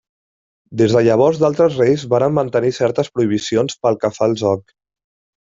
[0.81, 4.67] Des de llavors d'altres reis varen mantenir certes prohibicions pel que fa al joc.